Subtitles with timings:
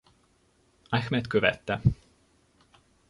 [0.89, 1.81] Ahmed követte.